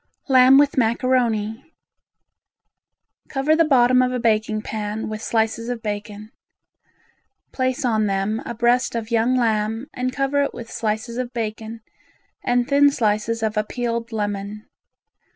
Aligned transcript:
Lamb 0.27 0.57
with 0.57 0.79
Macaroni 0.79 1.75
Cover 3.29 3.55
the 3.55 3.63
bottom 3.63 4.01
of 4.01 4.11
a 4.11 4.17
baking 4.19 4.63
pan 4.63 5.09
with 5.09 5.21
slices 5.21 5.69
of 5.69 5.83
bacon. 5.83 6.31
Place 7.51 7.85
on 7.85 8.07
them 8.07 8.41
a 8.43 8.55
breast 8.55 8.95
of 8.95 9.11
young 9.11 9.35
lamb 9.35 9.85
and 9.93 10.11
cover 10.11 10.41
it 10.41 10.55
with 10.55 10.71
slices 10.71 11.17
of 11.19 11.31
bacon 11.33 11.81
and 12.43 12.67
thin 12.67 12.89
slices 12.89 13.43
of 13.43 13.57
a 13.57 13.63
peeled 13.63 14.11
lemon. 14.11 14.65